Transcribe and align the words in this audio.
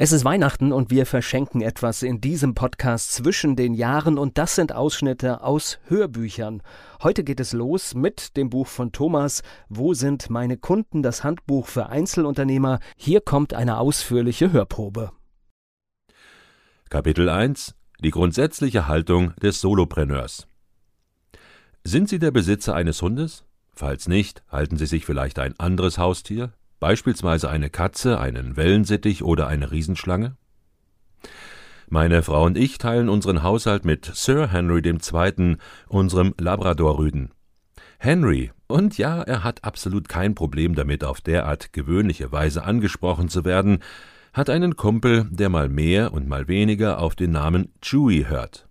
Es 0.00 0.12
ist 0.12 0.24
Weihnachten 0.24 0.70
und 0.72 0.92
wir 0.92 1.06
verschenken 1.06 1.60
etwas 1.60 2.04
in 2.04 2.20
diesem 2.20 2.54
Podcast 2.54 3.12
zwischen 3.14 3.56
den 3.56 3.74
Jahren 3.74 4.16
und 4.16 4.38
das 4.38 4.54
sind 4.54 4.72
Ausschnitte 4.72 5.42
aus 5.42 5.80
Hörbüchern. 5.88 6.62
Heute 7.02 7.24
geht 7.24 7.40
es 7.40 7.52
los 7.52 7.96
mit 7.96 8.36
dem 8.36 8.48
Buch 8.48 8.68
von 8.68 8.92
Thomas 8.92 9.42
Wo 9.68 9.94
sind 9.94 10.30
meine 10.30 10.56
Kunden? 10.56 11.02
Das 11.02 11.24
Handbuch 11.24 11.66
für 11.66 11.88
Einzelunternehmer. 11.88 12.78
Hier 12.96 13.20
kommt 13.20 13.54
eine 13.54 13.78
ausführliche 13.78 14.52
Hörprobe. 14.52 15.10
Kapitel 16.90 17.28
1 17.28 17.74
Die 17.98 18.12
grundsätzliche 18.12 18.86
Haltung 18.86 19.34
des 19.42 19.60
Solopreneurs 19.60 20.46
sind 21.82 22.08
Sie 22.08 22.20
der 22.20 22.30
Besitzer 22.30 22.76
eines 22.76 23.02
Hundes? 23.02 23.44
Falls 23.74 24.06
nicht, 24.06 24.44
halten 24.48 24.76
Sie 24.76 24.86
sich 24.86 25.04
vielleicht 25.04 25.40
ein 25.40 25.58
anderes 25.58 25.98
Haustier, 25.98 26.52
beispielsweise 26.80 27.50
eine 27.50 27.70
Katze, 27.70 28.18
einen 28.18 28.56
Wellensittich 28.56 29.22
oder 29.22 29.48
eine 29.48 29.70
Riesenschlange? 29.70 30.36
Meine 31.88 32.22
Frau 32.22 32.44
und 32.44 32.58
ich 32.58 32.78
teilen 32.78 33.08
unseren 33.08 33.42
Haushalt 33.42 33.84
mit 33.84 34.10
Sir 34.12 34.52
Henry 34.52 34.80
II., 34.80 35.56
unserem 35.88 36.34
Labradorrüden. 36.38 37.30
Henry, 37.98 38.52
und 38.66 38.98
ja, 38.98 39.22
er 39.22 39.42
hat 39.42 39.64
absolut 39.64 40.08
kein 40.08 40.34
Problem 40.34 40.74
damit, 40.74 41.02
auf 41.02 41.20
derart 41.20 41.72
gewöhnliche 41.72 42.30
Weise 42.30 42.62
angesprochen 42.62 43.28
zu 43.28 43.44
werden, 43.44 43.78
hat 44.32 44.50
einen 44.50 44.76
Kumpel, 44.76 45.26
der 45.30 45.48
mal 45.48 45.68
mehr 45.68 46.12
und 46.12 46.28
mal 46.28 46.46
weniger 46.46 47.00
auf 47.00 47.16
den 47.16 47.32
Namen 47.32 47.72
Chewie 47.82 48.26
hört. 48.26 48.68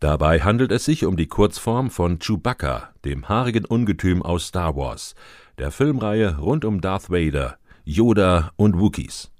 Dabei 0.00 0.40
handelt 0.40 0.70
es 0.70 0.84
sich 0.84 1.06
um 1.06 1.16
die 1.16 1.26
Kurzform 1.26 1.90
von 1.90 2.18
Chewbacca, 2.18 2.90
dem 3.04 3.28
haarigen 3.28 3.64
Ungetüm 3.64 4.22
aus 4.22 4.48
Star 4.48 4.76
Wars, 4.76 5.14
der 5.58 5.70
Filmreihe 5.72 6.38
rund 6.38 6.64
um 6.64 6.80
Darth 6.80 7.10
Vader, 7.10 7.58
Yoda 7.84 8.52
und 8.56 8.78
Wookiees. 8.78 9.30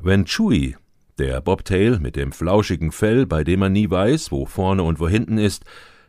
Wenn 0.00 0.26
Chewie, 0.26 0.76
der 1.18 1.40
Bobtail 1.40 1.98
mit 1.98 2.16
dem 2.16 2.32
flauschigen 2.32 2.92
Fell, 2.92 3.26
bei 3.26 3.42
dem 3.42 3.60
man 3.60 3.72
nie 3.72 3.90
weiß, 3.90 4.30
wo 4.30 4.44
vorne 4.44 4.82
und 4.82 5.00
wo 5.00 5.08
hinten 5.08 5.38
ist, 5.38 5.64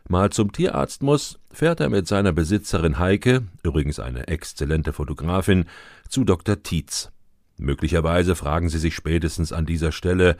mal 0.08 0.30
zum 0.30 0.52
Tierarzt 0.52 1.02
muss, 1.02 1.38
fährt 1.50 1.80
er 1.80 1.88
mit 1.88 2.06
seiner 2.06 2.32
Besitzerin 2.32 2.98
Heike, 2.98 3.42
übrigens 3.62 4.00
eine 4.00 4.28
exzellente 4.28 4.92
Fotografin, 4.92 5.64
zu 6.08 6.24
Dr. 6.24 6.62
Tietz. 6.62 7.10
Möglicherweise 7.56 8.36
fragen 8.36 8.68
Sie 8.68 8.78
sich 8.78 8.94
spätestens 8.94 9.52
an 9.52 9.66
dieser 9.66 9.92
Stelle, 9.92 10.36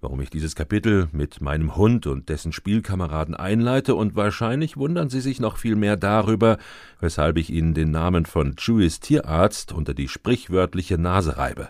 warum 0.00 0.20
ich 0.20 0.30
dieses 0.30 0.54
Kapitel 0.54 1.08
mit 1.12 1.40
meinem 1.40 1.76
Hund 1.76 2.06
und 2.06 2.28
dessen 2.28 2.52
Spielkameraden 2.52 3.34
einleite, 3.34 3.94
und 3.94 4.16
wahrscheinlich 4.16 4.76
wundern 4.76 5.10
Sie 5.10 5.20
sich 5.20 5.40
noch 5.40 5.56
viel 5.56 5.76
mehr 5.76 5.96
darüber, 5.96 6.58
weshalb 7.00 7.36
ich 7.36 7.50
Ihnen 7.50 7.74
den 7.74 7.90
Namen 7.90 8.26
von 8.26 8.56
Chewies 8.56 9.00
Tierarzt 9.00 9.72
unter 9.72 9.94
die 9.94 10.08
sprichwörtliche 10.08 10.98
Nase 10.98 11.36
reibe. 11.36 11.68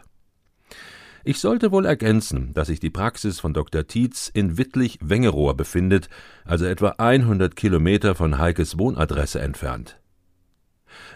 Ich 1.22 1.38
sollte 1.38 1.70
wohl 1.70 1.84
ergänzen, 1.84 2.54
dass 2.54 2.68
sich 2.68 2.80
die 2.80 2.88
Praxis 2.88 3.40
von 3.40 3.52
Dr. 3.52 3.86
Tietz 3.86 4.30
in 4.32 4.56
Wittlich-Wengerohr 4.56 5.54
befindet, 5.54 6.08
also 6.46 6.64
etwa 6.64 6.94
100 6.96 7.54
Kilometer 7.56 8.14
von 8.14 8.38
Heikes 8.38 8.78
Wohnadresse 8.78 9.40
entfernt. 9.40 9.99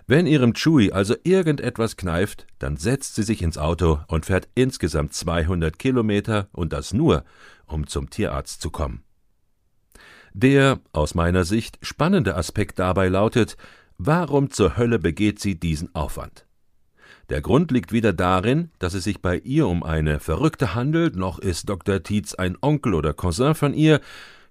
Wenn 0.06 0.26
ihrem 0.26 0.54
Chewie 0.54 0.92
also 0.92 1.14
irgendetwas 1.24 1.96
kneift, 1.96 2.46
dann 2.58 2.76
setzt 2.76 3.14
sie 3.14 3.22
sich 3.22 3.42
ins 3.42 3.58
Auto 3.58 4.00
und 4.08 4.26
fährt 4.26 4.48
insgesamt 4.54 5.14
200 5.14 5.78
Kilometer 5.78 6.48
und 6.52 6.72
das 6.72 6.92
nur, 6.92 7.24
um 7.66 7.86
zum 7.86 8.10
Tierarzt 8.10 8.60
zu 8.60 8.70
kommen. 8.70 9.02
Der, 10.32 10.80
aus 10.92 11.14
meiner 11.14 11.44
Sicht, 11.44 11.78
spannende 11.82 12.34
Aspekt 12.34 12.78
dabei 12.78 13.08
lautet, 13.08 13.56
warum 13.98 14.50
zur 14.50 14.76
Hölle 14.76 14.98
begeht 14.98 15.38
sie 15.40 15.58
diesen 15.58 15.94
Aufwand? 15.94 16.46
Der 17.30 17.40
Grund 17.40 17.70
liegt 17.70 17.92
wieder 17.92 18.12
darin, 18.12 18.70
dass 18.78 18.94
es 18.94 19.04
sich 19.04 19.22
bei 19.22 19.38
ihr 19.38 19.66
um 19.66 19.82
eine 19.82 20.20
Verrückte 20.20 20.74
handelt, 20.74 21.16
noch 21.16 21.38
ist 21.38 21.68
Dr. 21.68 22.02
Tietz 22.02 22.34
ein 22.34 22.58
Onkel 22.60 22.94
oder 22.94 23.14
Cousin 23.14 23.54
von 23.54 23.72
ihr, 23.72 24.00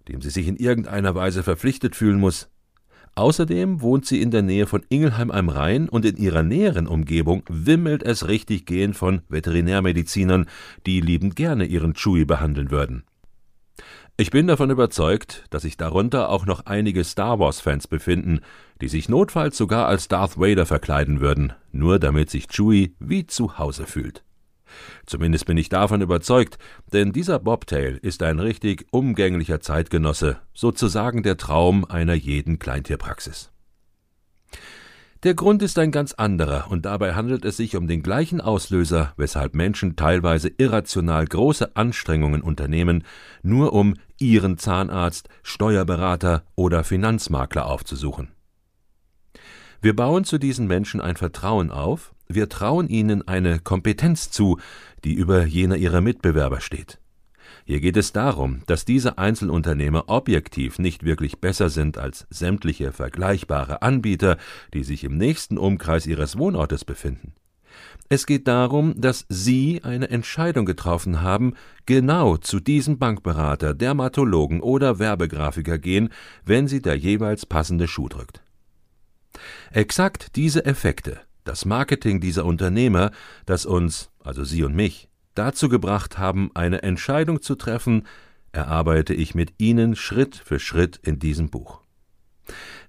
dem 0.07 0.21
sie 0.21 0.29
sich 0.29 0.47
in 0.47 0.55
irgendeiner 0.55 1.13
Weise 1.15 1.43
verpflichtet 1.43 1.95
fühlen 1.95 2.19
muss. 2.19 2.49
Außerdem 3.15 3.81
wohnt 3.81 4.07
sie 4.07 4.21
in 4.21 4.31
der 4.31 4.41
Nähe 4.41 4.65
von 4.65 4.83
Ingelheim 4.89 5.29
am 5.29 5.49
Rhein 5.49 5.87
und 5.87 6.03
in 6.03 6.17
ihrer 6.17 6.41
näheren 6.41 6.87
Umgebung 6.87 7.43
wimmelt 7.47 8.01
es 8.01 8.27
richtig 8.27 8.65
gehend 8.65 8.95
von 8.95 9.21
Veterinärmedizinern, 9.29 10.47
die 10.87 10.99
liebend 10.99 11.35
gerne 11.35 11.65
ihren 11.65 11.93
Chewie 11.93 12.25
behandeln 12.25 12.71
würden. 12.71 13.03
Ich 14.17 14.31
bin 14.31 14.47
davon 14.47 14.69
überzeugt, 14.69 15.45
dass 15.49 15.63
sich 15.63 15.77
darunter 15.77 16.29
auch 16.29 16.45
noch 16.45 16.65
einige 16.65 17.03
Star 17.03 17.39
Wars-Fans 17.39 17.87
befinden, 17.87 18.41
die 18.81 18.87
sich 18.87 19.09
notfalls 19.09 19.57
sogar 19.57 19.87
als 19.87 20.07
Darth 20.07 20.37
Vader 20.39 20.65
verkleiden 20.65 21.19
würden, 21.19 21.53
nur 21.71 21.99
damit 21.99 22.29
sich 22.29 22.47
Chewie 22.47 22.95
wie 22.99 23.25
zu 23.25 23.57
Hause 23.57 23.85
fühlt. 23.85 24.23
Zumindest 25.05 25.45
bin 25.45 25.57
ich 25.57 25.69
davon 25.69 26.01
überzeugt, 26.01 26.57
denn 26.91 27.11
dieser 27.11 27.39
Bobtail 27.39 27.99
ist 28.01 28.23
ein 28.23 28.39
richtig 28.39 28.87
umgänglicher 28.91 29.59
Zeitgenosse, 29.59 30.37
sozusagen 30.53 31.23
der 31.23 31.37
Traum 31.37 31.85
einer 31.85 32.13
jeden 32.13 32.59
Kleintierpraxis. 32.59 33.51
Der 35.23 35.35
Grund 35.35 35.61
ist 35.61 35.79
ein 35.79 35.91
ganz 35.91 36.11
anderer, 36.11 36.69
und 36.69 36.83
dabei 36.83 37.13
handelt 37.13 37.45
es 37.45 37.55
sich 37.55 37.77
um 37.77 37.87
den 37.87 38.03
gleichen 38.03 38.41
Auslöser, 38.41 39.13
weshalb 39.15 39.55
Menschen 39.55 39.95
teilweise 39.95 40.49
irrational 40.49 41.25
große 41.25 41.77
Anstrengungen 41.77 42.41
unternehmen, 42.41 43.05
nur 43.41 43.71
um 43.71 43.95
ihren 44.19 44.57
Zahnarzt, 44.57 45.29
Steuerberater 45.41 46.43
oder 46.55 46.83
Finanzmakler 46.83 47.67
aufzusuchen. 47.67 48.33
Wir 49.81 49.95
bauen 49.95 50.25
zu 50.25 50.37
diesen 50.37 50.67
Menschen 50.67 50.99
ein 50.99 51.15
Vertrauen 51.15 51.71
auf, 51.71 52.13
wir 52.35 52.49
trauen 52.49 52.87
ihnen 52.87 53.27
eine 53.27 53.59
Kompetenz 53.59 54.31
zu, 54.31 54.59
die 55.03 55.13
über 55.13 55.45
jener 55.45 55.77
ihrer 55.77 56.01
Mitbewerber 56.01 56.61
steht. 56.61 56.99
Hier 57.65 57.79
geht 57.79 57.95
es 57.95 58.11
darum, 58.11 58.61
dass 58.67 58.83
diese 58.83 59.17
Einzelunternehmer 59.17 60.05
objektiv 60.07 60.79
nicht 60.79 61.03
wirklich 61.03 61.39
besser 61.39 61.69
sind 61.69 61.97
als 61.97 62.27
sämtliche 62.29 62.91
vergleichbare 62.91 63.81
Anbieter, 63.81 64.37
die 64.73 64.83
sich 64.83 65.03
im 65.03 65.17
nächsten 65.17 65.57
Umkreis 65.57 66.05
ihres 66.05 66.37
Wohnortes 66.37 66.83
befinden. 66.83 67.33
Es 68.09 68.25
geht 68.25 68.47
darum, 68.47 68.99
dass 68.99 69.25
Sie 69.29 69.81
eine 69.83 70.09
Entscheidung 70.09 70.65
getroffen 70.65 71.21
haben, 71.21 71.53
genau 71.85 72.37
zu 72.37 72.59
diesem 72.59 72.99
Bankberater, 72.99 73.73
Dermatologen 73.73 74.61
oder 74.61 74.99
Werbegrafiker 74.99 75.79
gehen, 75.79 76.09
wenn 76.45 76.67
Sie 76.67 76.81
der 76.81 76.97
jeweils 76.97 77.45
passende 77.45 77.87
Schuh 77.87 78.09
drückt. 78.09 78.41
Exakt 79.71 80.35
diese 80.35 80.65
Effekte 80.65 81.21
das 81.43 81.65
Marketing 81.65 82.19
dieser 82.19 82.45
Unternehmer, 82.45 83.11
das 83.45 83.65
uns, 83.65 84.09
also 84.19 84.43
Sie 84.43 84.63
und 84.63 84.75
mich, 84.75 85.09
dazu 85.35 85.69
gebracht 85.69 86.17
haben, 86.17 86.51
eine 86.53 86.83
Entscheidung 86.83 87.41
zu 87.41 87.55
treffen, 87.55 88.05
erarbeite 88.51 89.13
ich 89.13 89.35
mit 89.35 89.53
Ihnen 89.57 89.95
Schritt 89.95 90.35
für 90.35 90.59
Schritt 90.59 90.99
in 91.03 91.19
diesem 91.19 91.49
Buch. 91.49 91.81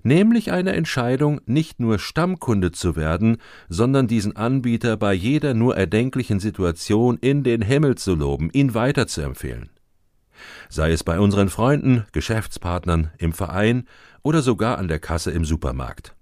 Nämlich 0.03 0.53
eine 0.53 0.75
Entscheidung, 0.75 1.41
nicht 1.47 1.81
nur 1.81 1.99
Stammkunde 1.99 2.73
zu 2.73 2.95
werden, 2.97 3.39
sondern 3.69 4.07
diesen 4.07 4.37
Anbieter 4.37 4.97
bei 4.97 5.15
jeder 5.15 5.55
nur 5.55 5.77
erdenklichen 5.77 6.41
Situation 6.41 7.17
in 7.19 7.43
den 7.43 7.63
Himmel 7.63 7.95
zu 7.95 8.15
loben, 8.15 8.51
ihn 8.53 8.75
weiterzuempfehlen. 8.75 9.71
Sei 10.69 10.93
es 10.93 11.05
bei 11.05 11.19
unseren 11.19 11.49
Freunden, 11.49 12.05
Geschäftspartnern, 12.13 13.13
im 13.19 13.33
Verein 13.33 13.87
oder 14.23 14.43
sogar 14.43 14.79
an 14.79 14.89
der 14.89 14.99
Kasse 14.99 15.31
im 15.31 15.45
Supermarkt. 15.45 16.14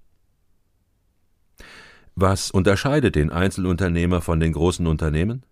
Was 2.14 2.50
unterscheidet 2.50 3.14
den 3.14 3.30
Einzelunternehmer 3.30 4.20
von 4.20 4.38
den 4.38 4.52
großen 4.52 4.86
Unternehmen? 4.86 5.44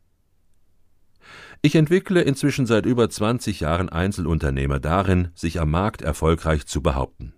Ich 1.63 1.75
entwickle 1.75 2.23
inzwischen 2.23 2.67
seit 2.67 2.87
über 2.87 3.09
20 3.09 3.61
Jahren 3.61 3.89
Einzelunternehmer 3.89 4.79
darin, 4.81 5.29
sich 5.35 5.61
am 5.61 5.71
Markt 5.71 6.03
erfolgreich 6.03 6.67
zu 6.67 6.83
behaupten. 6.83 7.35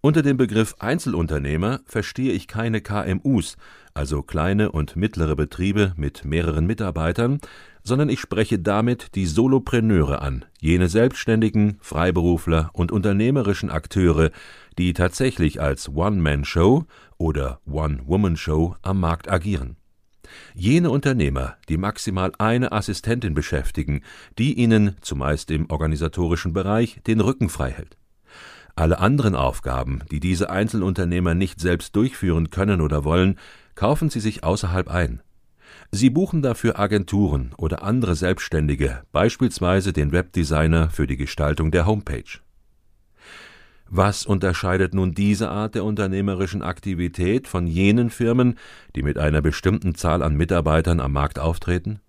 Unter 0.00 0.22
dem 0.22 0.36
Begriff 0.36 0.76
Einzelunternehmer 0.78 1.80
verstehe 1.84 2.32
ich 2.32 2.46
keine 2.46 2.80
KMUs, 2.80 3.56
also 3.94 4.22
kleine 4.22 4.70
und 4.70 4.94
mittlere 4.94 5.34
Betriebe 5.34 5.92
mit 5.96 6.24
mehreren 6.24 6.66
Mitarbeitern, 6.66 7.40
sondern 7.82 8.08
ich 8.08 8.20
spreche 8.20 8.58
damit 8.58 9.16
die 9.16 9.26
Solopreneure 9.26 10.22
an, 10.22 10.44
jene 10.60 10.88
Selbstständigen, 10.88 11.78
Freiberufler 11.80 12.70
und 12.74 12.92
unternehmerischen 12.92 13.70
Akteure, 13.70 14.30
die 14.78 14.92
tatsächlich 14.92 15.60
als 15.60 15.88
One-Man-Show 15.88 16.84
oder 17.18 17.60
One-Woman-Show 17.66 18.76
am 18.82 19.00
Markt 19.00 19.30
agieren. 19.30 19.76
Jene 20.54 20.90
Unternehmer, 20.90 21.56
die 21.68 21.76
maximal 21.76 22.32
eine 22.38 22.72
Assistentin 22.72 23.34
beschäftigen, 23.34 24.02
die 24.38 24.54
ihnen, 24.54 24.96
zumeist 25.00 25.50
im 25.50 25.70
organisatorischen 25.70 26.52
Bereich, 26.52 27.00
den 27.06 27.20
Rücken 27.20 27.48
frei 27.48 27.70
hält. 27.70 27.96
Alle 28.76 29.00
anderen 29.00 29.34
Aufgaben, 29.34 30.02
die 30.10 30.20
diese 30.20 30.50
Einzelunternehmer 30.50 31.34
nicht 31.34 31.60
selbst 31.60 31.96
durchführen 31.96 32.50
können 32.50 32.80
oder 32.80 33.04
wollen, 33.04 33.38
kaufen 33.74 34.10
sie 34.10 34.20
sich 34.20 34.44
außerhalb 34.44 34.88
ein. 34.88 35.20
Sie 35.90 36.10
buchen 36.10 36.42
dafür 36.42 36.78
Agenturen 36.78 37.52
oder 37.56 37.82
andere 37.82 38.14
Selbstständige, 38.14 39.02
beispielsweise 39.10 39.92
den 39.92 40.12
Webdesigner 40.12 40.90
für 40.90 41.06
die 41.06 41.16
Gestaltung 41.16 41.70
der 41.70 41.86
Homepage. 41.86 42.38
Was 43.90 44.26
unterscheidet 44.26 44.92
nun 44.92 45.14
diese 45.14 45.48
Art 45.48 45.74
der 45.74 45.84
unternehmerischen 45.84 46.62
Aktivität 46.62 47.48
von 47.48 47.66
jenen 47.66 48.10
Firmen, 48.10 48.58
die 48.94 49.02
mit 49.02 49.18
einer 49.18 49.40
bestimmten 49.40 49.94
Zahl 49.94 50.22
an 50.22 50.36
Mitarbeitern 50.36 51.00
am 51.00 51.12
Markt 51.12 51.38
auftreten? 51.38 52.00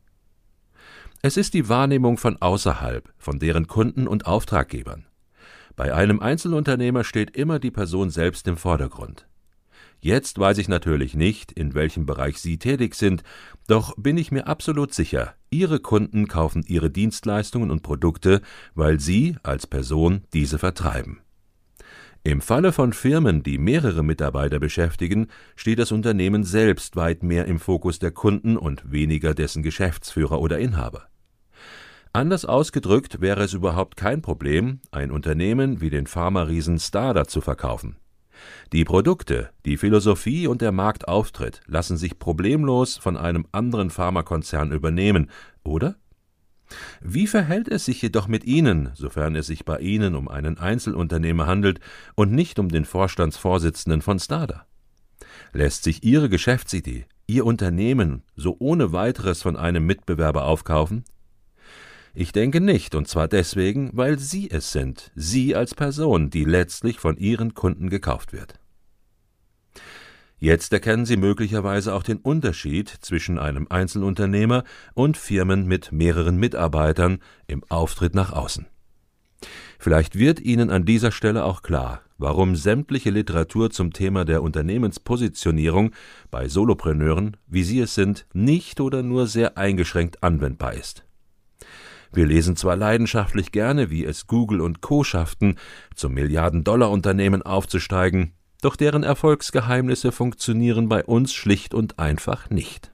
Es 1.21 1.37
ist 1.37 1.53
die 1.53 1.69
Wahrnehmung 1.69 2.17
von 2.17 2.41
außerhalb, 2.41 3.09
von 3.17 3.39
deren 3.39 3.67
Kunden 3.67 4.07
und 4.07 4.25
Auftraggebern. 4.25 5.05
Bei 5.75 5.93
einem 5.93 6.19
Einzelunternehmer 6.19 7.05
steht 7.05 7.37
immer 7.37 7.59
die 7.59 7.71
Person 7.71 8.09
selbst 8.09 8.47
im 8.49 8.57
Vordergrund. 8.57 9.25
Jetzt 10.01 10.39
weiß 10.39 10.57
ich 10.57 10.69
natürlich 10.69 11.13
nicht, 11.13 11.51
in 11.51 11.73
welchem 11.73 12.05
Bereich 12.05 12.39
Sie 12.39 12.57
tätig 12.57 12.95
sind, 12.95 13.23
doch 13.67 13.95
bin 13.97 14.17
ich 14.17 14.31
mir 14.31 14.47
absolut 14.47 14.93
sicher, 14.93 15.35
Ihre 15.49 15.79
Kunden 15.79 16.27
kaufen 16.27 16.63
Ihre 16.67 16.89
Dienstleistungen 16.89 17.71
und 17.71 17.83
Produkte, 17.83 18.41
weil 18.75 18.99
Sie 18.99 19.37
als 19.43 19.67
Person 19.67 20.23
diese 20.33 20.57
vertreiben. 20.57 21.19
Im 22.23 22.41
Falle 22.41 22.73
von 22.73 22.91
Firmen, 22.91 23.43
die 23.43 23.57
mehrere 23.57 24.03
Mitarbeiter 24.03 24.59
beschäftigen, 24.59 25.27
steht 25.55 25.79
das 25.79 25.93
Unternehmen 25.93 26.43
selbst 26.43 26.97
weit 26.97 27.23
mehr 27.23 27.45
im 27.45 27.59
Fokus 27.59 27.97
der 27.97 28.11
Kunden 28.11 28.57
und 28.57 28.91
weniger 28.91 29.33
dessen 29.33 29.63
Geschäftsführer 29.63 30.41
oder 30.41 30.59
Inhaber. 30.59 31.07
Anders 32.11 32.43
ausgedrückt 32.43 33.21
wäre 33.21 33.43
es 33.43 33.53
überhaupt 33.53 33.95
kein 33.95 34.21
Problem, 34.21 34.81
ein 34.91 35.11
Unternehmen 35.11 35.79
wie 35.79 35.89
den 35.89 36.07
Pharma-Riesen 36.07 36.77
Stada 36.79 37.25
zu 37.25 37.39
verkaufen. 37.39 37.95
Die 38.73 38.83
Produkte, 38.83 39.51
die 39.65 39.77
Philosophie 39.77 40.47
und 40.47 40.61
der 40.61 40.71
Marktauftritt 40.71 41.61
lassen 41.67 41.97
sich 41.97 42.19
problemlos 42.19 42.97
von 42.97 43.15
einem 43.15 43.45
anderen 43.51 43.91
Pharmakonzern 43.91 44.71
übernehmen, 44.71 45.29
oder? 45.63 45.95
Wie 47.01 47.27
verhält 47.27 47.67
es 47.67 47.85
sich 47.85 48.01
jedoch 48.01 48.27
mit 48.27 48.43
Ihnen, 48.43 48.91
sofern 48.93 49.35
es 49.35 49.47
sich 49.47 49.65
bei 49.65 49.79
Ihnen 49.79 50.15
um 50.15 50.27
einen 50.27 50.57
Einzelunternehmer 50.57 51.47
handelt 51.47 51.79
und 52.15 52.31
nicht 52.31 52.59
um 52.59 52.69
den 52.69 52.85
Vorstandsvorsitzenden 52.85 54.01
von 54.01 54.19
Stada? 54.19 54.65
Lässt 55.51 55.83
sich 55.83 56.03
Ihre 56.03 56.29
Geschäftsidee, 56.29 57.05
Ihr 57.27 57.45
Unternehmen 57.45 58.23
so 58.35 58.55
ohne 58.59 58.91
weiteres 58.91 59.41
von 59.41 59.55
einem 59.55 59.85
Mitbewerber 59.85 60.45
aufkaufen? 60.45 61.03
Ich 62.13 62.31
denke 62.31 62.59
nicht, 62.59 62.95
und 62.95 63.07
zwar 63.07 63.27
deswegen, 63.27 63.91
weil 63.93 64.19
Sie 64.19 64.49
es 64.49 64.71
sind, 64.71 65.11
Sie 65.15 65.55
als 65.55 65.75
Person, 65.75 66.29
die 66.29 66.43
letztlich 66.43 66.99
von 66.99 67.17
Ihren 67.17 67.53
Kunden 67.53 67.89
gekauft 67.89 68.33
wird. 68.33 68.58
Jetzt 70.39 70.71
erkennen 70.71 71.05
Sie 71.05 71.17
möglicherweise 71.17 71.93
auch 71.93 72.03
den 72.03 72.17
Unterschied 72.17 72.87
zwischen 72.87 73.37
einem 73.37 73.67
Einzelunternehmer 73.69 74.63
und 74.93 75.17
Firmen 75.17 75.67
mit 75.67 75.91
mehreren 75.91 76.37
Mitarbeitern 76.37 77.19
im 77.47 77.63
Auftritt 77.67 78.15
nach 78.15 78.31
außen. 78.31 78.65
Vielleicht 79.77 80.17
wird 80.17 80.39
Ihnen 80.39 80.69
an 80.69 80.85
dieser 80.85 81.11
Stelle 81.11 81.43
auch 81.43 81.61
klar, 81.61 82.01
warum 82.17 82.55
sämtliche 82.55 83.09
Literatur 83.09 83.69
zum 83.69 83.91
Thema 83.91 84.23
der 84.23 84.41
Unternehmenspositionierung 84.41 85.91
bei 86.31 86.47
Solopreneuren, 86.47 87.37
wie 87.47 87.63
Sie 87.63 87.79
es 87.79 87.95
sind, 87.95 88.25
nicht 88.33 88.79
oder 88.79 89.03
nur 89.03 89.27
sehr 89.27 89.57
eingeschränkt 89.57 90.23
anwendbar 90.23 90.73
ist. 90.73 91.05
Wir 92.11 92.25
lesen 92.25 92.55
zwar 92.55 92.75
leidenschaftlich 92.75 93.51
gerne, 93.51 93.89
wie 93.89 94.03
es 94.03 94.25
Google 94.25 94.61
und 94.61 94.81
Co. 94.81 95.03
schafften, 95.03 95.57
zum 95.95 96.13
Milliarden-Dollar-Unternehmen 96.13 97.41
aufzusteigen, 97.41 98.33
doch 98.61 98.75
deren 98.75 99.03
Erfolgsgeheimnisse 99.03 100.11
funktionieren 100.11 100.89
bei 100.89 101.03
uns 101.03 101.33
schlicht 101.33 101.73
und 101.73 101.99
einfach 101.99 102.49
nicht. 102.49 102.91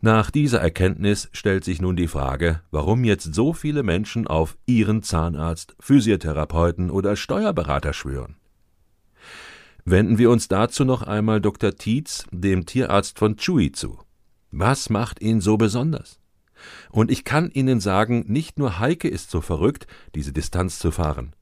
Nach 0.00 0.32
dieser 0.32 0.60
Erkenntnis 0.60 1.28
stellt 1.32 1.62
sich 1.62 1.80
nun 1.80 1.94
die 1.94 2.08
Frage, 2.08 2.60
warum 2.72 3.04
jetzt 3.04 3.34
so 3.34 3.52
viele 3.52 3.84
Menschen 3.84 4.26
auf 4.26 4.56
ihren 4.66 5.04
Zahnarzt, 5.04 5.76
Physiotherapeuten 5.78 6.90
oder 6.90 7.14
Steuerberater 7.14 7.92
schwören. 7.92 8.34
Wenden 9.84 10.18
wir 10.18 10.30
uns 10.30 10.48
dazu 10.48 10.84
noch 10.84 11.02
einmal 11.02 11.40
Dr. 11.40 11.76
Tietz, 11.76 12.26
dem 12.32 12.66
Tierarzt 12.66 13.18
von 13.18 13.36
Chui, 13.36 13.70
zu. 13.70 14.00
Was 14.50 14.90
macht 14.90 15.20
ihn 15.22 15.40
so 15.40 15.56
besonders? 15.56 16.18
Und 16.90 17.10
ich 17.10 17.24
kann 17.24 17.50
Ihnen 17.50 17.80
sagen, 17.80 18.24
nicht 18.26 18.58
nur 18.58 18.78
Heike 18.78 19.08
ist 19.08 19.30
so 19.30 19.40
verrückt, 19.40 19.86
diese 20.14 20.32
Distanz 20.32 20.78
zu 20.78 20.90
fahren. 20.90 21.32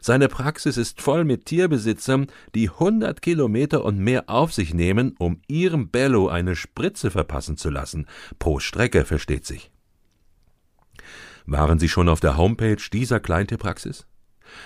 Seine 0.00 0.28
Praxis 0.28 0.76
ist 0.76 1.00
voll 1.00 1.24
mit 1.24 1.46
Tierbesitzern, 1.46 2.26
die 2.54 2.70
hundert 2.70 3.22
Kilometer 3.22 3.84
und 3.84 3.98
mehr 3.98 4.28
auf 4.28 4.52
sich 4.52 4.74
nehmen, 4.74 5.14
um 5.18 5.40
ihrem 5.48 5.90
Bello 5.90 6.28
eine 6.28 6.54
Spritze 6.56 7.10
verpassen 7.10 7.56
zu 7.56 7.70
lassen. 7.70 8.06
Pro 8.38 8.60
Strecke, 8.60 9.04
versteht 9.04 9.46
sich. 9.46 9.70
Waren 11.46 11.78
Sie 11.78 11.88
schon 11.88 12.08
auf 12.08 12.20
der 12.20 12.36
Homepage 12.36 12.82
dieser 12.92 13.20
Kleintierpraxis? 13.20 14.06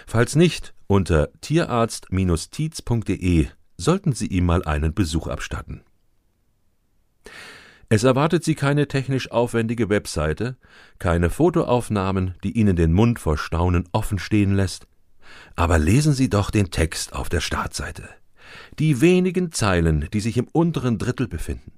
Falls 0.07 0.37
nicht, 0.37 0.75
unter 0.87 1.31
tierarzt-tietz.de 1.41 3.49
sollten 3.77 4.13
Sie 4.13 4.27
ihm 4.27 4.47
mal 4.47 4.65
einen 4.65 4.95
Besuch 4.95 5.29
abstatten. 5.29 5.83
Es 7.89 8.05
erwartet 8.05 8.43
Sie 8.43 8.55
keine 8.55 8.89
technisch 8.89 9.31
aufwendige 9.31 9.91
Webseite, 9.91 10.57
keine 10.99 11.31
Fotoaufnahmen, 11.31 12.35
die 12.43 12.53
Ihnen 12.53 12.75
den 12.75 12.93
Mund 12.93 13.19
vor 13.19 13.37
Staunen 13.37 13.87
offen 13.93 14.19
stehen 14.19 14.55
lässt, 14.55 14.87
aber 15.57 15.79
lesen 15.79 16.13
Sie 16.13 16.29
doch 16.29 16.51
den 16.51 16.71
Text 16.71 17.13
auf 17.13 17.29
der 17.29 17.41
Startseite. 17.41 18.09
Die 18.79 19.01
wenigen 19.01 19.53
Zeilen, 19.53 20.09
die 20.13 20.21
sich 20.21 20.37
im 20.37 20.49
unteren 20.53 20.99
Drittel 20.99 21.29
befinden. 21.29 21.73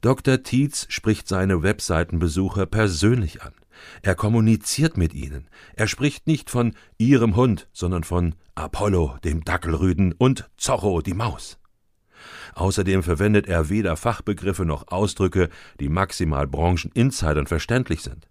Dr. 0.00 0.42
Tietz 0.42 0.86
spricht 0.88 1.28
seine 1.28 1.62
Webseitenbesucher 1.62 2.66
persönlich 2.66 3.42
an. 3.42 3.52
Er 4.02 4.14
kommuniziert 4.14 4.96
mit 4.96 5.14
ihnen. 5.14 5.48
Er 5.74 5.88
spricht 5.88 6.26
nicht 6.26 6.50
von 6.50 6.74
ihrem 6.98 7.36
Hund, 7.36 7.68
sondern 7.72 8.04
von 8.04 8.34
Apollo, 8.54 9.16
dem 9.24 9.44
Dackelrüden, 9.44 10.12
und 10.12 10.50
Zorro, 10.56 11.00
die 11.00 11.14
Maus. 11.14 11.58
Außerdem 12.54 13.02
verwendet 13.02 13.48
er 13.48 13.70
weder 13.70 13.96
Fachbegriffe 13.96 14.64
noch 14.64 14.88
Ausdrücke, 14.88 15.48
die 15.80 15.88
maximal 15.88 16.46
Brancheninsidern 16.46 17.46
verständlich 17.46 18.02
sind. 18.02 18.28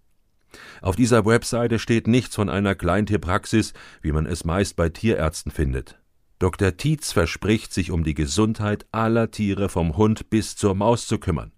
Auf 0.81 0.96
dieser 0.96 1.25
Webseite 1.25 1.79
steht 1.79 2.08
nichts 2.08 2.36
von 2.36 2.50
einer 2.50 2.75
Kleintierpraxis, 2.75 3.74
wie 4.01 4.12
man 4.12 4.25
es 4.25 4.46
meist 4.46 4.75
bei 4.75 4.89
Tierärzten 4.89 5.51
findet. 5.51 6.00
Dr. 6.39 6.75
Tietz 6.75 7.12
verspricht, 7.12 7.72
sich 7.74 7.91
um 7.91 8.03
die 8.03 8.15
Gesundheit 8.15 8.86
aller 8.91 9.29
Tiere 9.29 9.70
vom 9.70 9.96
Hund 9.96 10.29
bis 10.29 10.55
zur 10.55 10.74
Maus 10.74 11.05
zu 11.05 11.20
kümmern. 11.20 11.51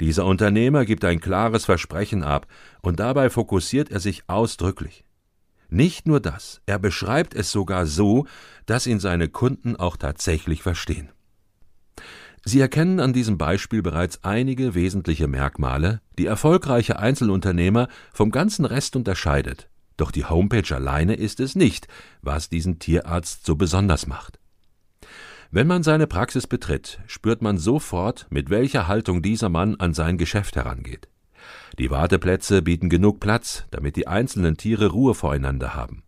Dieser 0.00 0.26
Unternehmer 0.26 0.84
gibt 0.84 1.04
ein 1.04 1.20
klares 1.20 1.64
Versprechen 1.64 2.22
ab, 2.22 2.46
und 2.82 3.00
dabei 3.00 3.30
fokussiert 3.30 3.90
er 3.90 4.00
sich 4.00 4.24
ausdrücklich. 4.28 5.04
Nicht 5.70 6.06
nur 6.06 6.20
das, 6.20 6.60
er 6.66 6.78
beschreibt 6.78 7.34
es 7.34 7.50
sogar 7.50 7.86
so, 7.86 8.26
dass 8.66 8.86
ihn 8.86 9.00
seine 9.00 9.28
Kunden 9.28 9.76
auch 9.76 9.96
tatsächlich 9.96 10.62
verstehen. 10.62 11.08
Sie 12.44 12.60
erkennen 12.60 12.98
an 12.98 13.12
diesem 13.12 13.38
Beispiel 13.38 13.82
bereits 13.82 14.24
einige 14.24 14.74
wesentliche 14.74 15.28
Merkmale, 15.28 16.00
die 16.18 16.26
erfolgreiche 16.26 16.98
Einzelunternehmer 16.98 17.88
vom 18.12 18.30
ganzen 18.32 18.64
Rest 18.64 18.96
unterscheidet. 18.96 19.68
Doch 19.96 20.10
die 20.10 20.24
Homepage 20.24 20.74
alleine 20.74 21.14
ist 21.14 21.38
es 21.38 21.54
nicht, 21.54 21.86
was 22.20 22.48
diesen 22.48 22.80
Tierarzt 22.80 23.46
so 23.46 23.54
besonders 23.54 24.06
macht. 24.06 24.40
Wenn 25.52 25.66
man 25.66 25.82
seine 25.82 26.06
Praxis 26.06 26.46
betritt, 26.46 26.98
spürt 27.06 27.42
man 27.42 27.58
sofort, 27.58 28.26
mit 28.30 28.50
welcher 28.50 28.88
Haltung 28.88 29.22
dieser 29.22 29.48
Mann 29.48 29.76
an 29.76 29.94
sein 29.94 30.18
Geschäft 30.18 30.56
herangeht. 30.56 31.08
Die 31.78 31.90
Warteplätze 31.90 32.62
bieten 32.62 32.88
genug 32.88 33.20
Platz, 33.20 33.66
damit 33.70 33.96
die 33.96 34.08
einzelnen 34.08 34.56
Tiere 34.56 34.86
Ruhe 34.88 35.14
voreinander 35.14 35.74
haben. 35.74 36.02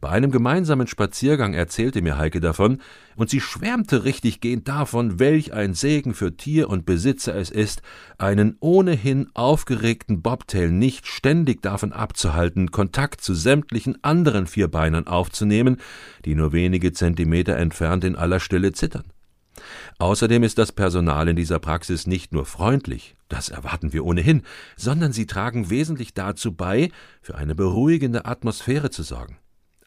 Bei 0.00 0.08
einem 0.08 0.30
gemeinsamen 0.30 0.86
Spaziergang 0.86 1.52
erzählte 1.52 2.00
mir 2.00 2.16
Heike 2.16 2.40
davon, 2.40 2.80
und 3.16 3.28
sie 3.28 3.40
schwärmte 3.40 4.04
richtig 4.04 4.40
gehend 4.40 4.66
davon, 4.66 5.18
welch 5.18 5.52
ein 5.52 5.74
Segen 5.74 6.14
für 6.14 6.38
Tier 6.38 6.70
und 6.70 6.86
Besitzer 6.86 7.34
es 7.34 7.50
ist, 7.50 7.82
einen 8.16 8.56
ohnehin 8.60 9.28
aufgeregten 9.34 10.22
Bobtail 10.22 10.70
nicht 10.70 11.06
ständig 11.06 11.60
davon 11.60 11.92
abzuhalten, 11.92 12.70
Kontakt 12.70 13.20
zu 13.20 13.34
sämtlichen 13.34 14.02
anderen 14.02 14.46
Vierbeinern 14.46 15.06
aufzunehmen, 15.06 15.76
die 16.24 16.34
nur 16.34 16.54
wenige 16.54 16.94
Zentimeter 16.94 17.56
entfernt 17.56 18.04
in 18.04 18.16
aller 18.16 18.40
Stille 18.40 18.72
zittern. 18.72 19.04
Außerdem 19.98 20.42
ist 20.42 20.56
das 20.56 20.72
Personal 20.72 21.28
in 21.28 21.36
dieser 21.36 21.58
Praxis 21.58 22.06
nicht 22.06 22.32
nur 22.32 22.46
freundlich, 22.46 23.16
das 23.28 23.50
erwarten 23.50 23.92
wir 23.92 24.06
ohnehin, 24.06 24.42
sondern 24.76 25.12
sie 25.12 25.26
tragen 25.26 25.68
wesentlich 25.68 26.14
dazu 26.14 26.52
bei, 26.52 26.90
für 27.20 27.34
eine 27.34 27.54
beruhigende 27.54 28.24
Atmosphäre 28.24 28.88
zu 28.88 29.02
sorgen. 29.02 29.36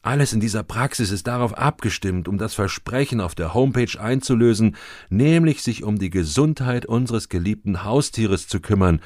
Alles 0.04 0.34
in 0.34 0.42
dieser 0.42 0.64
Praxis 0.64 1.12
ist 1.12 1.28
darauf 1.28 1.58
abgestimmt, 1.58 2.28
um 2.28 2.38
das 2.38 2.54
Versprechen 2.54 3.22
auf 3.22 3.36
der 3.36 3.54
Homepage 3.54 3.98
einzulösen, 3.98 4.76
nämlich 5.10 5.64
sich 5.64 5.82
um 5.86 5.98
die 5.98 6.10
Gesundheit 6.10 6.86
unseres 6.86 7.30
geliebten 7.30 7.86
Haustieres 7.86 8.50
zu 8.50 8.60
kümmern, 8.60 9.00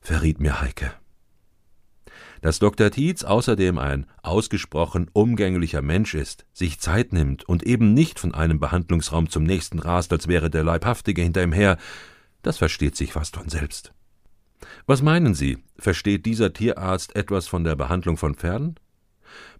verriet 0.00 0.40
mir 0.40 0.62
Heike. 0.62 0.92
Dass 2.40 2.58
Dr. 2.58 2.90
Tietz 2.90 3.22
außerdem 3.22 3.76
ein 3.76 4.06
ausgesprochen 4.22 5.10
umgänglicher 5.12 5.82
Mensch 5.82 6.14
ist, 6.14 6.46
sich 6.54 6.80
Zeit 6.80 7.12
nimmt 7.12 7.46
und 7.46 7.64
eben 7.64 7.92
nicht 7.92 8.18
von 8.18 8.34
einem 8.34 8.58
Behandlungsraum 8.58 9.28
zum 9.28 9.42
nächsten 9.42 9.78
rast, 9.78 10.10
als 10.10 10.26
wäre 10.26 10.48
der 10.48 10.64
Leibhaftige 10.64 11.20
hinter 11.20 11.42
ihm 11.42 11.52
her, 11.52 11.76
das 12.40 12.56
versteht 12.56 12.96
sich 12.96 13.12
fast 13.12 13.36
von 13.36 13.50
selbst. 13.50 13.92
Was 14.86 15.02
meinen 15.02 15.34
Sie, 15.34 15.58
versteht 15.78 16.24
dieser 16.24 16.54
Tierarzt 16.54 17.14
etwas 17.14 17.46
von 17.46 17.62
der 17.62 17.76
Behandlung 17.76 18.16
von 18.16 18.34
Pferden? 18.34 18.76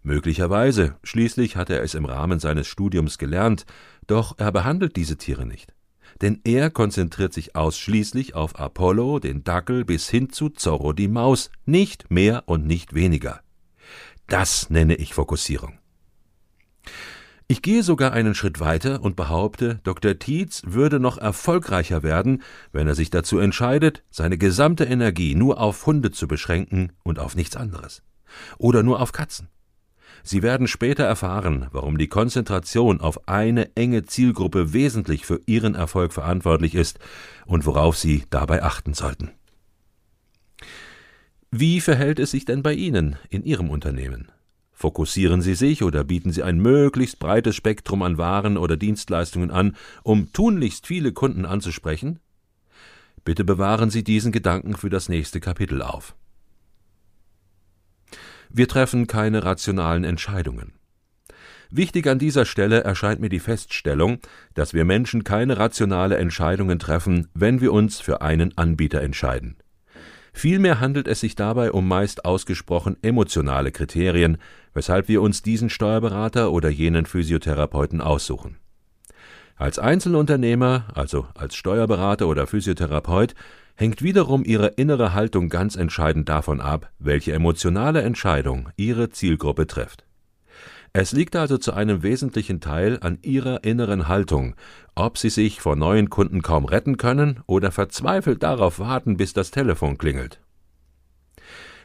Möglicherweise, 0.03 0.97
schließlich 1.03 1.57
hat 1.57 1.71
er 1.71 1.83
es 1.83 1.95
im 1.95 2.05
Rahmen 2.05 2.41
seines 2.41 2.67
Studiums 2.67 3.19
gelernt, 3.19 3.67
doch 4.07 4.39
er 4.39 4.53
behandelt 4.53 4.97
diese 4.97 5.17
Tiere 5.17 5.47
nicht. 5.47 5.75
Denn 6.21 6.41
er 6.45 6.71
konzentriert 6.71 7.33
sich 7.33 7.57
ausschließlich 7.57 8.35
auf 8.35 8.59
Apollo, 8.59 9.21
den 9.21 9.45
Dackel 9.45 9.85
bis 9.85 10.09
hin 10.09 10.31
zu 10.31 10.49
Zorro 10.49 10.93
die 10.93 11.09
Maus, 11.09 11.51
nicht 11.67 12.11
mehr 12.11 12.45
und 12.47 12.67
nicht 12.67 12.95
weniger. 12.95 13.41
Das 14.27 14.71
nenne 14.71 14.95
ich 14.95 15.15
Fokussierung. 15.15 15.79
Ich 17.51 17.63
gehe 17.63 17.83
sogar 17.83 18.13
einen 18.13 18.37
Schritt 18.37 18.61
weiter 18.61 19.03
und 19.03 19.17
behaupte, 19.17 19.81
Dr. 19.83 20.17
Tietz 20.21 20.63
würde 20.67 21.01
noch 21.01 21.19
erfolgreicher 21.19 22.05
werden, 22.05 22.43
wenn 22.71 22.87
er 22.87 22.95
sich 22.95 23.11
dazu 23.11 23.41
entscheidet, 23.41 24.05
seine 24.09 24.39
gesamte 24.39 24.85
Energie 24.85 25.35
nur 25.35 25.61
auf 25.61 25.85
Hunde 25.85 26.13
zu 26.13 26.29
beschränken 26.29 26.93
und 27.03 27.19
auf 27.19 27.35
nichts 27.35 27.57
anderes. 27.57 28.05
Oder 28.59 28.85
nur 28.85 29.01
auf 29.01 29.11
Katzen. 29.11 29.49
Sie 30.23 30.43
werden 30.43 30.67
später 30.67 31.05
erfahren, 31.05 31.67
warum 31.73 31.99
die 31.99 32.09
Konzentration 32.09 33.01
auf 33.01 33.29
eine 33.29 33.75
enge 33.77 34.05
Zielgruppe 34.05 34.73
wesentlich 34.73 35.25
für 35.27 35.41
Ihren 35.47 35.75
Erfolg 35.75 36.13
verantwortlich 36.13 36.75
ist 36.75 36.99
und 37.47 37.67
worauf 37.67 37.97
Sie 37.97 38.25
dabei 38.31 38.63
achten 38.63 38.95
sollten. 38.95 39.31
Wie 41.51 41.81
verhält 41.81 42.21
es 42.21 42.31
sich 42.31 42.45
denn 42.45 42.63
bei 42.63 42.75
Ihnen 42.75 43.17
in 43.29 43.43
Ihrem 43.43 43.71
Unternehmen? 43.71 44.31
Fokussieren 44.73 45.43
Sie 45.43 45.55
sich 45.55 45.83
oder 45.83 46.05
bieten 46.05 46.33
Sie 46.33 46.43
ein 46.43 46.59
möglichst 46.59 47.19
breites 47.19 47.57
Spektrum 47.57 48.03
an 48.03 48.19
Waren 48.19 48.57
oder 48.57 48.77
Dienstleistungen 48.77 49.51
an, 49.51 49.77
um 50.03 50.33
tunlichst 50.33 50.87
viele 50.87 51.13
Kunden 51.13 51.45
anzusprechen? 51.45 52.21
Bitte 53.25 53.45
bewahren 53.45 53.91
Sie 53.91 54.05
diesen 54.05 54.33
Gedanken 54.33 54.77
für 54.77 54.89
das 54.89 55.09
nächste 55.09 55.41
Kapitel 55.41 55.83
auf. 55.83 56.15
Wir 58.53 58.67
treffen 58.67 59.07
keine 59.07 59.45
rationalen 59.45 60.05
Entscheidungen. 60.05 60.73
Wichtig 61.71 62.09
an 62.09 62.19
dieser 62.19 62.47
Stelle 62.47 62.83
erscheint 62.83 63.21
mir 63.21 63.29
die 63.29 63.39
Feststellung, 63.39 64.19
dass 64.55 64.75
wir 64.75 64.85
Menschen 64.85 65.23
keine 65.23 65.57
rationale 65.57 66.17
Entscheidungen 66.17 66.81
treffen, 66.81 67.29
wenn 67.33 67.61
wir 67.61 67.73
uns 67.73 68.01
für 68.01 68.23
einen 68.23 68.59
Anbieter 68.59 69.03
entscheiden. 69.03 69.57
Vielmehr 70.33 70.81
handelt 70.81 71.07
es 71.07 71.21
sich 71.21 71.37
dabei 71.37 71.71
um 71.71 71.87
meist 71.87 72.25
ausgesprochen 72.25 72.97
emotionale 73.03 73.71
Kriterien, 73.71 74.39
weshalb 74.75 75.09
wir 75.09 75.23
uns 75.23 75.43
diesen 75.43 75.71
Steuerberater 75.71 76.51
oder 76.51 76.69
jenen 76.69 77.07
Physiotherapeuten 77.07 78.01
aussuchen. 78.01 78.57
Als 79.55 79.79
Einzelunternehmer, 79.79 80.89
also 80.95 81.29
als 81.35 81.55
Steuerberater 81.55 82.27
oder 82.27 82.47
Physiotherapeut, 82.47 83.35
hängt 83.81 84.03
wiederum 84.03 84.45
ihre 84.45 84.67
innere 84.67 85.15
Haltung 85.15 85.49
ganz 85.49 85.75
entscheidend 85.75 86.29
davon 86.29 86.61
ab, 86.61 86.91
welche 86.99 87.33
emotionale 87.33 88.03
Entscheidung 88.03 88.69
ihre 88.77 89.09
Zielgruppe 89.09 89.67
trifft. 89.67 90.05
Es 90.93 91.13
liegt 91.13 91.35
also 91.35 91.57
zu 91.57 91.73
einem 91.73 92.03
wesentlichen 92.03 92.61
Teil 92.61 92.99
an 93.01 93.19
ihrer 93.23 93.65
inneren 93.65 94.07
Haltung, 94.07 94.55
ob 94.95 95.17
sie 95.17 95.31
sich 95.31 95.63
vor 95.63 95.77
neuen 95.77 96.11
Kunden 96.11 96.43
kaum 96.43 96.67
retten 96.67 96.99
können 96.99 97.41
oder 97.47 97.73
verzweifelt 97.73 98.43
darauf 98.43 98.81
warten, 98.81 99.17
bis 99.17 99.33
das 99.33 99.51
Telefon 99.51 99.97
klingelt. 99.97 100.41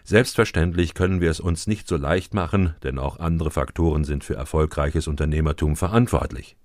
Selbstverständlich 0.03 0.95
können 0.95 1.21
wir 1.21 1.31
es 1.31 1.39
uns 1.39 1.65
nicht 1.65 1.87
so 1.87 1.95
leicht 1.95 2.33
machen, 2.33 2.75
denn 2.83 2.99
auch 2.99 3.19
andere 3.19 3.51
Faktoren 3.51 4.03
sind 4.03 4.25
für 4.25 4.35
erfolgreiches 4.35 5.07
Unternehmertum 5.07 5.77
verantwortlich. 5.77 6.57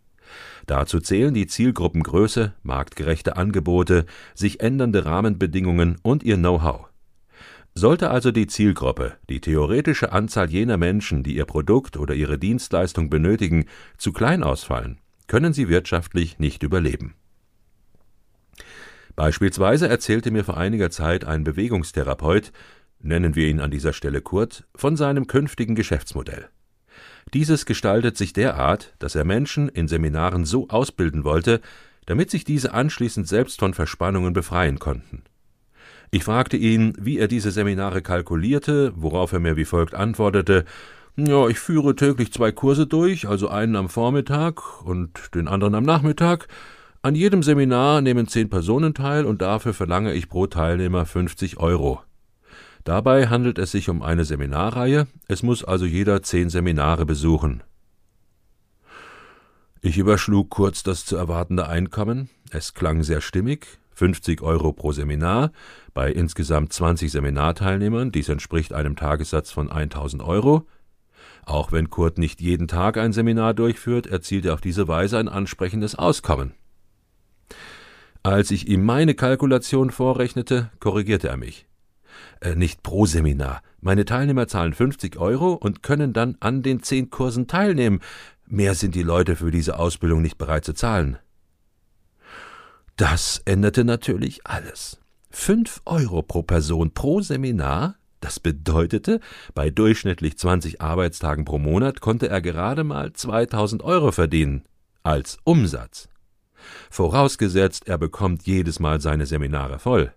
Dazu 0.70 1.00
zählen 1.00 1.34
die 1.34 1.48
Zielgruppengröße, 1.48 2.52
marktgerechte 2.62 3.36
Angebote, 3.36 4.06
sich 4.36 4.60
ändernde 4.60 5.04
Rahmenbedingungen 5.04 5.98
und 6.02 6.22
ihr 6.22 6.36
Know-how. 6.36 6.86
Sollte 7.74 8.10
also 8.10 8.30
die 8.30 8.46
Zielgruppe, 8.46 9.14
die 9.28 9.40
theoretische 9.40 10.12
Anzahl 10.12 10.48
jener 10.48 10.76
Menschen, 10.76 11.24
die 11.24 11.34
ihr 11.34 11.44
Produkt 11.44 11.96
oder 11.96 12.14
ihre 12.14 12.38
Dienstleistung 12.38 13.10
benötigen, 13.10 13.64
zu 13.98 14.12
klein 14.12 14.44
ausfallen, 14.44 15.00
können 15.26 15.52
sie 15.52 15.68
wirtschaftlich 15.68 16.38
nicht 16.38 16.62
überleben. 16.62 17.14
Beispielsweise 19.16 19.88
erzählte 19.88 20.30
mir 20.30 20.44
vor 20.44 20.56
einiger 20.56 20.92
Zeit 20.92 21.24
ein 21.24 21.42
Bewegungstherapeut, 21.42 22.52
nennen 23.00 23.34
wir 23.34 23.48
ihn 23.48 23.58
an 23.58 23.72
dieser 23.72 23.92
Stelle 23.92 24.20
Kurt, 24.20 24.68
von 24.76 24.96
seinem 24.96 25.26
künftigen 25.26 25.74
Geschäftsmodell. 25.74 26.48
Dieses 27.32 27.66
gestaltet 27.66 28.16
sich 28.16 28.32
derart, 28.32 28.94
dass 28.98 29.14
er 29.14 29.24
Menschen 29.24 29.68
in 29.68 29.88
Seminaren 29.88 30.44
so 30.44 30.68
ausbilden 30.68 31.24
wollte, 31.24 31.60
damit 32.06 32.30
sich 32.30 32.44
diese 32.44 32.74
anschließend 32.74 33.28
selbst 33.28 33.60
von 33.60 33.74
Verspannungen 33.74 34.32
befreien 34.32 34.78
konnten. 34.78 35.22
Ich 36.10 36.24
fragte 36.24 36.56
ihn, 36.56 36.94
wie 36.98 37.18
er 37.18 37.28
diese 37.28 37.52
Seminare 37.52 38.02
kalkulierte, 38.02 38.92
worauf 38.96 39.32
er 39.32 39.38
mir 39.38 39.56
wie 39.56 39.64
folgt 39.64 39.94
antwortete 39.94 40.64
Ja, 41.14 41.46
ich 41.46 41.58
führe 41.60 41.94
täglich 41.94 42.32
zwei 42.32 42.50
Kurse 42.50 42.86
durch, 42.86 43.28
also 43.28 43.48
einen 43.48 43.76
am 43.76 43.88
Vormittag 43.88 44.82
und 44.84 45.34
den 45.34 45.46
anderen 45.46 45.76
am 45.76 45.84
Nachmittag. 45.84 46.48
An 47.02 47.14
jedem 47.14 47.44
Seminar 47.44 48.00
nehmen 48.00 48.26
zehn 48.26 48.50
Personen 48.50 48.92
teil 48.92 49.24
und 49.24 49.40
dafür 49.40 49.72
verlange 49.72 50.12
ich 50.12 50.28
pro 50.28 50.48
Teilnehmer 50.48 51.06
50 51.06 51.58
Euro. 51.58 52.00
Dabei 52.84 53.28
handelt 53.28 53.58
es 53.58 53.72
sich 53.72 53.88
um 53.88 54.02
eine 54.02 54.24
Seminarreihe, 54.24 55.06
es 55.28 55.42
muss 55.42 55.64
also 55.64 55.84
jeder 55.84 56.22
zehn 56.22 56.48
Seminare 56.48 57.04
besuchen. 57.04 57.62
Ich 59.82 59.98
überschlug 59.98 60.50
kurz 60.50 60.82
das 60.82 61.04
zu 61.04 61.16
erwartende 61.16 61.68
Einkommen, 61.68 62.30
es 62.50 62.74
klang 62.74 63.02
sehr 63.02 63.20
stimmig, 63.20 63.66
50 63.94 64.40
Euro 64.40 64.72
pro 64.72 64.92
Seminar, 64.92 65.52
bei 65.92 66.10
insgesamt 66.10 66.72
20 66.72 67.10
Seminarteilnehmern, 67.12 68.12
dies 68.12 68.28
entspricht 68.28 68.72
einem 68.72 68.96
Tagessatz 68.96 69.50
von 69.50 69.70
1000 69.70 70.22
Euro. 70.22 70.66
Auch 71.44 71.72
wenn 71.72 71.90
Kurt 71.90 72.16
nicht 72.16 72.40
jeden 72.40 72.68
Tag 72.68 72.96
ein 72.96 73.12
Seminar 73.12 73.52
durchführt, 73.54 74.06
erzielt 74.06 74.46
er 74.46 74.54
auf 74.54 74.60
diese 74.60 74.88
Weise 74.88 75.18
ein 75.18 75.28
ansprechendes 75.28 75.94
Auskommen. 75.96 76.52
Als 78.22 78.50
ich 78.50 78.68
ihm 78.68 78.84
meine 78.84 79.14
Kalkulation 79.14 79.90
vorrechnete, 79.90 80.70
korrigierte 80.78 81.28
er 81.28 81.36
mich 81.36 81.66
äh, 82.40 82.54
nicht 82.54 82.82
pro 82.82 83.06
Seminar. 83.06 83.62
Meine 83.80 84.04
Teilnehmer 84.04 84.46
zahlen 84.46 84.74
50 84.74 85.16
Euro 85.18 85.52
und 85.54 85.82
können 85.82 86.12
dann 86.12 86.36
an 86.40 86.62
den 86.62 86.82
zehn 86.82 87.10
Kursen 87.10 87.46
teilnehmen. 87.46 88.00
Mehr 88.46 88.74
sind 88.74 88.94
die 88.94 89.02
Leute 89.02 89.36
für 89.36 89.50
diese 89.50 89.78
Ausbildung 89.78 90.22
nicht 90.22 90.38
bereit 90.38 90.64
zu 90.64 90.74
zahlen. 90.74 91.18
Das 92.96 93.40
änderte 93.44 93.84
natürlich 93.84 94.46
alles. 94.46 94.98
Fünf 95.30 95.80
Euro 95.86 96.22
pro 96.22 96.42
Person 96.42 96.92
pro 96.92 97.20
Seminar? 97.20 97.96
Das 98.20 98.38
bedeutete, 98.38 99.20
bei 99.54 99.70
durchschnittlich 99.70 100.36
20 100.36 100.82
Arbeitstagen 100.82 101.46
pro 101.46 101.58
Monat 101.58 102.00
konnte 102.00 102.28
er 102.28 102.42
gerade 102.42 102.84
mal 102.84 103.12
2000 103.12 103.82
Euro 103.82 104.12
verdienen. 104.12 104.64
Als 105.02 105.38
Umsatz. 105.44 106.10
Vorausgesetzt, 106.90 107.88
er 107.88 107.96
bekommt 107.96 108.42
jedes 108.46 108.80
Mal 108.80 109.00
seine 109.00 109.24
Seminare 109.24 109.78
voll. 109.78 110.12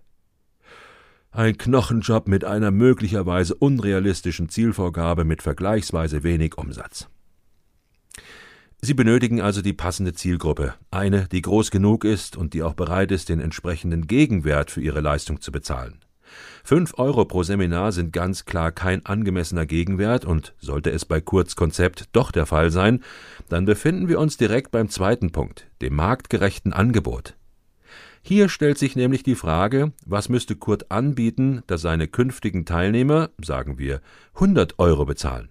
Ein 1.36 1.58
Knochenjob 1.58 2.28
mit 2.28 2.44
einer 2.44 2.70
möglicherweise 2.70 3.56
unrealistischen 3.56 4.48
Zielvorgabe 4.48 5.24
mit 5.24 5.42
vergleichsweise 5.42 6.22
wenig 6.22 6.56
Umsatz. 6.56 7.08
Sie 8.80 8.94
benötigen 8.94 9.40
also 9.40 9.60
die 9.60 9.72
passende 9.72 10.12
Zielgruppe, 10.12 10.74
eine, 10.92 11.26
die 11.26 11.42
groß 11.42 11.72
genug 11.72 12.04
ist 12.04 12.36
und 12.36 12.54
die 12.54 12.62
auch 12.62 12.74
bereit 12.74 13.10
ist, 13.10 13.30
den 13.30 13.40
entsprechenden 13.40 14.06
Gegenwert 14.06 14.70
für 14.70 14.80
ihre 14.80 15.00
Leistung 15.00 15.40
zu 15.40 15.50
bezahlen. 15.50 15.98
Fünf 16.62 16.94
Euro 16.98 17.24
pro 17.24 17.42
Seminar 17.42 17.90
sind 17.90 18.12
ganz 18.12 18.44
klar 18.44 18.70
kein 18.70 19.04
angemessener 19.04 19.66
Gegenwert 19.66 20.24
und 20.24 20.54
sollte 20.60 20.92
es 20.92 21.04
bei 21.04 21.20
Kurzkonzept 21.20 22.10
doch 22.12 22.30
der 22.30 22.46
Fall 22.46 22.70
sein, 22.70 23.02
dann 23.48 23.64
befinden 23.64 24.06
wir 24.06 24.20
uns 24.20 24.36
direkt 24.36 24.70
beim 24.70 24.88
zweiten 24.88 25.32
Punkt, 25.32 25.66
dem 25.82 25.96
marktgerechten 25.96 26.72
Angebot. 26.72 27.34
Hier 28.26 28.48
stellt 28.48 28.78
sich 28.78 28.96
nämlich 28.96 29.22
die 29.22 29.34
Frage, 29.34 29.92
was 30.06 30.30
müsste 30.30 30.56
Kurt 30.56 30.90
anbieten, 30.90 31.60
dass 31.66 31.82
seine 31.82 32.08
künftigen 32.08 32.64
Teilnehmer, 32.64 33.28
sagen 33.38 33.76
wir, 33.76 34.00
100 34.36 34.78
Euro 34.78 35.04
bezahlen. 35.04 35.50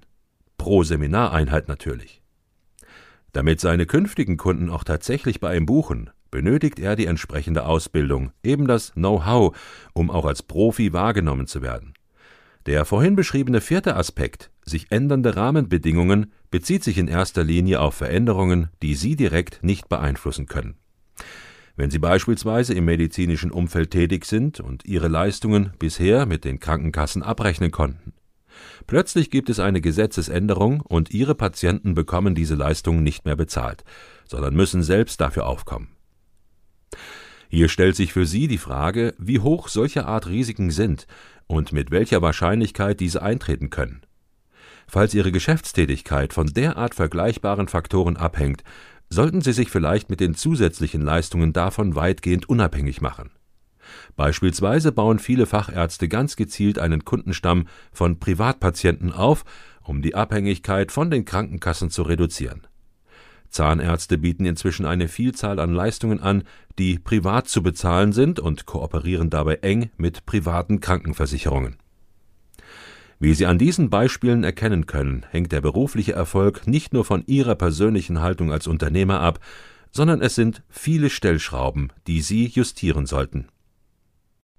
Pro 0.57 0.83
Seminareinheit 0.83 1.67
natürlich. 1.67 2.23
Damit 3.31 3.59
seine 3.59 3.85
künftigen 3.85 4.37
Kunden 4.37 4.71
auch 4.71 4.83
tatsächlich 4.83 5.39
bei 5.39 5.55
ihm 5.55 5.67
buchen, 5.67 6.09
benötigt 6.31 6.79
er 6.79 6.95
die 6.95 7.05
entsprechende 7.05 7.67
Ausbildung, 7.67 8.31
eben 8.41 8.67
das 8.67 8.93
Know-how, 8.93 9.55
um 9.93 10.09
auch 10.09 10.25
als 10.25 10.41
Profi 10.41 10.93
wahrgenommen 10.93 11.45
zu 11.45 11.61
werden. 11.61 11.93
Der 12.65 12.85
vorhin 12.85 13.15
beschriebene 13.15 13.61
vierte 13.61 13.95
Aspekt, 13.95 14.49
sich 14.65 14.91
ändernde 14.91 15.35
Rahmenbedingungen, 15.35 16.31
bezieht 16.49 16.83
sich 16.83 16.97
in 16.97 17.07
erster 17.07 17.43
Linie 17.43 17.81
auf 17.81 17.93
Veränderungen, 17.93 18.69
die 18.81 18.95
Sie 18.95 19.15
direkt 19.15 19.63
nicht 19.63 19.89
beeinflussen 19.89 20.47
können. 20.47 20.73
Wenn 21.75 21.89
Sie 21.89 21.99
beispielsweise 21.99 22.73
im 22.73 22.85
medizinischen 22.85 23.51
Umfeld 23.51 23.91
tätig 23.91 24.25
sind 24.25 24.59
und 24.59 24.85
Ihre 24.85 25.07
Leistungen 25.07 25.73
bisher 25.79 26.25
mit 26.25 26.45
den 26.45 26.59
Krankenkassen 26.59 27.23
abrechnen 27.23 27.71
konnten. 27.71 28.13
Plötzlich 28.85 29.31
gibt 29.31 29.49
es 29.49 29.59
eine 29.59 29.81
Gesetzesänderung 29.81 30.81
und 30.81 31.11
Ihre 31.11 31.33
Patienten 31.33 31.95
bekommen 31.95 32.35
diese 32.35 32.53
Leistungen 32.53 33.03
nicht 33.03 33.25
mehr 33.25 33.35
bezahlt, 33.35 33.83
sondern 34.27 34.55
müssen 34.55 34.83
selbst 34.83 35.19
dafür 35.19 35.47
aufkommen. 35.47 35.87
Hier 37.49 37.69
stellt 37.69 37.95
sich 37.95 38.13
für 38.13 38.25
Sie 38.25 38.47
die 38.47 38.57
Frage, 38.57 39.15
wie 39.17 39.39
hoch 39.39 39.67
solche 39.67 40.05
Art 40.05 40.27
Risiken 40.27 40.69
sind 40.69 41.07
und 41.47 41.71
mit 41.71 41.89
welcher 41.89 42.21
Wahrscheinlichkeit 42.21 42.99
diese 42.99 43.21
eintreten 43.21 43.69
können. 43.69 44.01
Falls 44.87 45.13
Ihre 45.13 45.31
Geschäftstätigkeit 45.31 46.33
von 46.33 46.47
derart 46.47 46.93
vergleichbaren 46.93 47.67
Faktoren 47.67 48.17
abhängt, 48.17 48.63
sollten 49.13 49.41
Sie 49.41 49.53
sich 49.53 49.69
vielleicht 49.69 50.09
mit 50.09 50.19
den 50.19 50.35
zusätzlichen 50.35 51.01
Leistungen 51.01 51.53
davon 51.53 51.95
weitgehend 51.95 52.49
unabhängig 52.49 53.01
machen. 53.01 53.31
Beispielsweise 54.15 54.91
bauen 54.91 55.19
viele 55.19 55.45
Fachärzte 55.45 56.07
ganz 56.07 56.35
gezielt 56.35 56.79
einen 56.79 57.05
Kundenstamm 57.05 57.67
von 57.91 58.19
Privatpatienten 58.19 59.11
auf, 59.11 59.45
um 59.83 60.01
die 60.01 60.15
Abhängigkeit 60.15 60.91
von 60.91 61.11
den 61.11 61.25
Krankenkassen 61.25 61.89
zu 61.89 62.03
reduzieren. 62.03 62.67
Zahnärzte 63.49 64.17
bieten 64.17 64.45
inzwischen 64.45 64.85
eine 64.85 65.07
Vielzahl 65.07 65.59
an 65.59 65.73
Leistungen 65.73 66.19
an, 66.19 66.43
die 66.79 66.97
privat 66.97 67.47
zu 67.47 67.61
bezahlen 67.61 68.11
sind 68.11 68.39
und 68.39 68.65
kooperieren 68.65 69.29
dabei 69.29 69.55
eng 69.55 69.91
mit 69.95 70.25
privaten 70.25 70.79
Krankenversicherungen. 70.79 71.77
Wie 73.23 73.33
Sie 73.33 73.45
an 73.45 73.57
diesen 73.57 73.89
Beispielen 73.89 74.43
erkennen 74.43 74.85
können, 74.85 75.25
hängt 75.31 75.53
der 75.53 75.61
berufliche 75.61 76.11
Erfolg 76.11 76.67
nicht 76.67 76.91
nur 76.91 77.05
von 77.05 77.23
Ihrer 77.25 77.55
persönlichen 77.55 78.19
Haltung 78.19 78.51
als 78.51 78.67
Unternehmer 78.67 79.21
ab, 79.21 79.39
sondern 79.91 80.19
es 80.21 80.35
sind 80.35 80.61
viele 80.67 81.09
Stellschrauben, 81.09 81.93
die 82.05 82.19
Sie 82.19 82.47
justieren 82.47 83.05
sollten. 83.05 83.47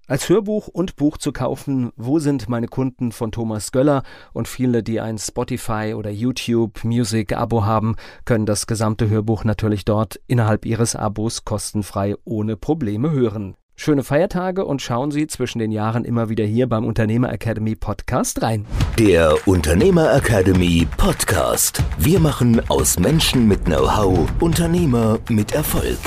Als 0.06 0.30
Hörbuch 0.30 0.68
und 0.68 0.96
Buch 0.96 1.18
zu 1.18 1.30
kaufen, 1.30 1.92
Wo 1.96 2.18
sind 2.20 2.48
meine 2.48 2.68
Kunden 2.68 3.12
von 3.12 3.32
Thomas 3.32 3.70
Göller 3.70 4.02
und 4.32 4.48
viele, 4.48 4.82
die 4.82 4.98
ein 4.98 5.18
Spotify 5.18 5.92
oder 5.94 6.08
YouTube 6.08 6.84
Music 6.84 7.36
Abo 7.36 7.66
haben, 7.66 7.96
können 8.24 8.46
das 8.46 8.66
gesamte 8.66 9.10
Hörbuch 9.10 9.44
natürlich 9.44 9.84
dort 9.84 10.18
innerhalb 10.26 10.64
ihres 10.64 10.96
Abos 10.96 11.44
kostenfrei 11.44 12.14
ohne 12.24 12.56
Probleme 12.56 13.10
hören. 13.10 13.56
Schöne 13.76 14.04
Feiertage 14.04 14.64
und 14.64 14.82
schauen 14.82 15.10
Sie 15.10 15.26
zwischen 15.26 15.58
den 15.58 15.72
Jahren 15.72 16.04
immer 16.04 16.28
wieder 16.28 16.44
hier 16.44 16.68
beim 16.68 16.84
Unternehmer 16.84 17.32
Academy 17.32 17.74
Podcast 17.74 18.40
rein. 18.42 18.66
Der 18.98 19.36
Unternehmer 19.46 20.14
Academy 20.14 20.86
Podcast. 20.96 21.82
Wir 21.98 22.20
machen 22.20 22.62
aus 22.68 22.98
Menschen 22.98 23.48
mit 23.48 23.64
Know-how 23.64 24.28
Unternehmer 24.40 25.18
mit 25.28 25.52
Erfolg. 25.52 25.98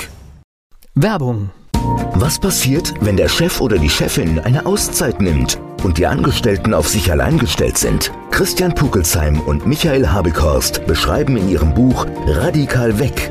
Werbung 0.94 1.50
was 2.14 2.38
passiert, 2.38 2.94
wenn 3.00 3.16
der 3.16 3.28
Chef 3.28 3.60
oder 3.60 3.78
die 3.78 3.88
Chefin 3.88 4.40
eine 4.40 4.66
Auszeit 4.66 5.20
nimmt 5.20 5.60
und 5.84 5.98
die 5.98 6.06
Angestellten 6.06 6.74
auf 6.74 6.88
sich 6.88 7.12
allein 7.12 7.38
gestellt 7.38 7.78
sind? 7.78 8.10
Christian 8.30 8.74
Pukelsheim 8.74 9.40
und 9.40 9.66
Michael 9.66 10.08
Habekorst 10.08 10.84
beschreiben 10.86 11.36
in 11.36 11.48
ihrem 11.48 11.74
Buch 11.74 12.06
Radikal 12.26 12.98
weg 12.98 13.30